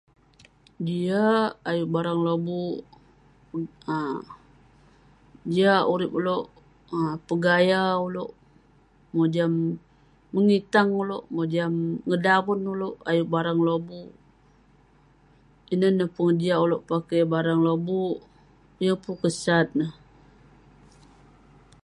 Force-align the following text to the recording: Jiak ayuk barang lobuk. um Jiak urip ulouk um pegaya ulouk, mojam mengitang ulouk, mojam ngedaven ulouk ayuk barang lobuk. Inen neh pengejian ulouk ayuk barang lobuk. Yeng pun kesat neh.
Jiak 0.85 1.49
ayuk 1.69 1.89
barang 1.93 2.19
lobuk. 2.27 2.77
um 3.93 4.17
Jiak 5.53 5.85
urip 5.93 6.11
ulouk 6.19 6.45
um 6.95 7.13
pegaya 7.27 7.83
ulouk, 8.07 8.31
mojam 9.15 9.51
mengitang 10.33 10.89
ulouk, 11.01 11.23
mojam 11.35 11.71
ngedaven 12.07 12.61
ulouk 12.73 12.95
ayuk 13.09 13.29
barang 13.33 13.59
lobuk. 13.67 14.09
Inen 15.73 15.93
neh 15.99 16.09
pengejian 16.15 16.59
ulouk 16.65 16.81
ayuk 17.13 17.29
barang 17.33 17.61
lobuk. 17.67 18.17
Yeng 18.83 18.99
pun 19.03 19.15
kesat 19.21 19.67
neh. 19.79 19.91